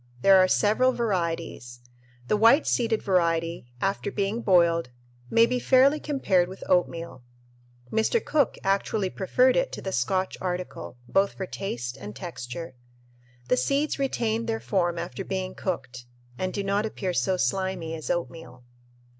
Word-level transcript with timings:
There 0.23 0.37
are 0.39 0.47
several 0.47 0.93
varieties. 0.93 1.79
The 2.27 2.35
white 2.35 2.65
seeded 2.65 3.03
variety, 3.03 3.67
after 3.79 4.11
being 4.11 4.41
boiled, 4.41 4.89
may 5.29 5.45
be 5.45 5.59
fairly 5.59 5.99
compared 5.99 6.49
with 6.49 6.63
oatmeal. 6.67 7.21
Mr. 7.91 8.19
Cook 8.25 8.57
actually 8.63 9.11
preferred 9.11 9.55
it 9.55 9.71
to 9.73 9.79
the 9.83 9.91
Scotch 9.91 10.39
article, 10.41 10.97
both 11.07 11.33
for 11.33 11.45
taste 11.45 11.97
and 11.97 12.15
texture. 12.15 12.73
The 13.47 13.57
seeds 13.57 13.99
retain 13.99 14.47
their 14.47 14.59
form 14.59 14.97
after 14.97 15.23
being 15.23 15.53
cooked 15.53 16.07
and 16.35 16.51
"do 16.51 16.63
not 16.63 16.83
appear 16.87 17.13
so 17.13 17.37
slimy 17.37 17.93
as 17.93 18.09
oatmeal." 18.09 18.63